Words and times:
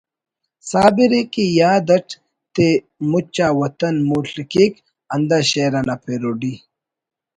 صابر 0.69 1.11
ءِ 1.19 1.21
کہ 1.33 1.43
یاد 1.59 1.87
اٹ 1.95 2.07
تے 2.53 2.67
مچ 3.09 3.35
آ 3.45 3.47
وطن 3.59 3.95
مول/ 4.07 4.29
کیک'' 4.51 4.83
ہندا 5.11 5.39
شئیر 5.49 5.73
انا 5.79 5.95
پیروڈی 6.03 6.53